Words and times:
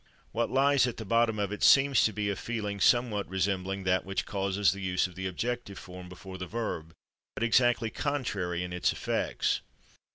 What 0.31 0.49
lies 0.49 0.87
at 0.87 0.97
the 0.97 1.05
bottom 1.05 1.37
of 1.37 1.51
it 1.51 1.61
seems 1.61 2.03
to 2.05 2.11
be 2.11 2.27
a 2.31 2.35
feeling 2.35 2.79
somewhat 2.79 3.29
resembling 3.29 3.83
that 3.83 4.03
which 4.03 4.25
causes 4.25 4.71
the 4.71 4.81
use 4.81 5.05
of 5.05 5.13
the 5.13 5.27
objective 5.27 5.77
form 5.77 6.09
before 6.09 6.39
the 6.39 6.47
verb, 6.47 6.95
but 7.35 7.43
exactly 7.43 7.91
contrary 7.91 8.63
in 8.63 8.73
its 8.73 8.91
effects. 8.91 9.61